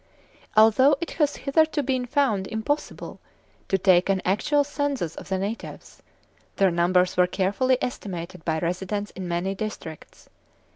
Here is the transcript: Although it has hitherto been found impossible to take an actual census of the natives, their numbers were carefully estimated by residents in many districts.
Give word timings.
Although 0.57 0.95
it 0.99 1.11
has 1.21 1.35
hitherto 1.45 1.83
been 1.83 2.07
found 2.07 2.47
impossible 2.47 3.19
to 3.67 3.77
take 3.77 4.09
an 4.09 4.19
actual 4.25 4.63
census 4.63 5.15
of 5.15 5.29
the 5.29 5.37
natives, 5.37 6.01
their 6.55 6.71
numbers 6.71 7.17
were 7.17 7.27
carefully 7.27 7.77
estimated 7.83 8.43
by 8.43 8.57
residents 8.57 9.11
in 9.11 9.27
many 9.27 9.53
districts. 9.53 10.27